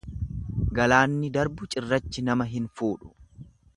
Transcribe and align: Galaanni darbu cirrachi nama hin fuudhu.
Galaanni 0.79 1.29
darbu 1.35 1.69
cirrachi 1.75 2.25
nama 2.31 2.49
hin 2.55 2.67
fuudhu. 2.81 3.13